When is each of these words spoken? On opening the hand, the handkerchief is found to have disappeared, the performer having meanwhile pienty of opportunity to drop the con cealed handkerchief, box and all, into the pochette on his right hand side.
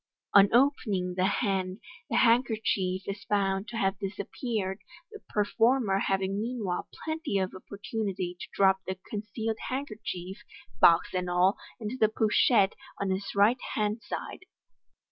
On 0.33 0.51
opening 0.51 1.13
the 1.15 1.27
hand, 1.27 1.79
the 2.09 2.15
handkerchief 2.17 3.03
is 3.05 3.23
found 3.25 3.67
to 3.67 3.77
have 3.77 3.99
disappeared, 3.99 4.79
the 5.11 5.19
performer 5.29 5.99
having 5.99 6.41
meanwhile 6.41 6.87
pienty 7.07 7.37
of 7.37 7.53
opportunity 7.53 8.35
to 8.39 8.47
drop 8.51 8.79
the 8.87 8.97
con 9.11 9.21
cealed 9.21 9.59
handkerchief, 9.69 10.39
box 10.79 11.09
and 11.13 11.29
all, 11.29 11.55
into 11.79 11.97
the 11.99 12.09
pochette 12.09 12.73
on 12.99 13.11
his 13.11 13.35
right 13.35 13.61
hand 13.75 14.01
side. 14.01 14.47